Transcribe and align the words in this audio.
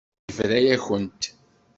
Yebra-yakent. 0.27 1.21